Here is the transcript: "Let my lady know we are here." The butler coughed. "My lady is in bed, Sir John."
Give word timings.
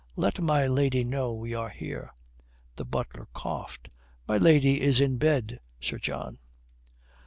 "Let 0.15 0.39
my 0.41 0.65
lady 0.65 1.03
know 1.03 1.31
we 1.31 1.53
are 1.53 1.69
here." 1.69 2.11
The 2.75 2.85
butler 2.85 3.27
coughed. 3.35 3.89
"My 4.27 4.37
lady 4.39 4.81
is 4.81 4.99
in 4.99 5.17
bed, 5.19 5.59
Sir 5.79 5.99
John." 5.99 6.39